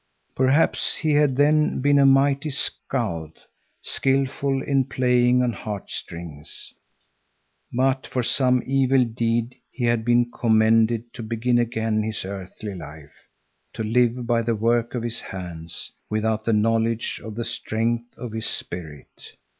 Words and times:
Perhaps 0.33 0.95
he 0.95 1.11
had 1.11 1.35
then 1.35 1.79
been 1.79 1.99
a 1.99 2.07
mighty 2.07 2.49
skald, 2.49 3.43
skilful 3.83 4.63
in 4.63 4.85
playing 4.85 5.43
on 5.43 5.53
heartstrings. 5.53 6.73
But 7.71 8.07
for 8.07 8.23
some 8.23 8.63
evil 8.65 9.05
deed 9.05 9.53
he 9.69 9.83
had 9.83 10.03
been 10.03 10.31
condemned 10.31 11.03
to 11.13 11.21
begin 11.21 11.59
again 11.59 12.01
his 12.01 12.25
earthly 12.25 12.73
life, 12.73 13.13
to 13.73 13.83
live 13.83 14.25
by 14.25 14.41
the 14.41 14.55
work 14.55 14.95
of 14.95 15.03
his 15.03 15.21
hands, 15.21 15.91
without 16.09 16.45
the 16.45 16.53
knowledge 16.53 17.21
of 17.23 17.35
the 17.35 17.45
strength 17.45 18.17
of 18.17 18.31
his 18.31 18.47
spirit. 18.47 19.33